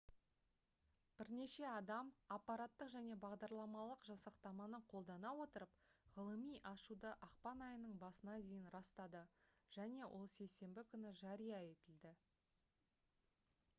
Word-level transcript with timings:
бірнеше 1.17 1.65
адам 1.71 2.07
апараттық 2.35 2.87
және 2.93 3.17
бағдарламалық 3.25 4.07
жасақтаманы 4.07 4.79
қолдана 4.93 5.33
отырып 5.43 5.75
ғылыми 6.15 6.53
ашуды 6.71 7.11
ақпан 7.27 7.61
айының 7.67 7.93
басына 8.05 8.37
дейін 8.47 8.65
растады 8.77 9.21
және 9.79 10.07
ол 10.21 10.25
сейсенбі 10.39 10.87
күні 10.95 11.13
жария 11.21 11.61
етілді 11.69 12.15